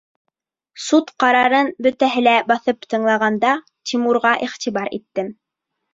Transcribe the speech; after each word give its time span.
Суд 0.85 1.11
ҡарарын 1.23 1.69
бөтәһе 1.87 2.23
лә 2.29 2.35
баҫып 2.53 2.89
тыңлағанда, 2.95 3.55
Тимурға 3.91 4.33
иғтибар 4.49 4.91
иттем. 5.01 5.35